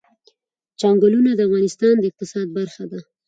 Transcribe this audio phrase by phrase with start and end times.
[0.79, 2.99] چنګلونه د افغانستان د اقتصاد برخه ده.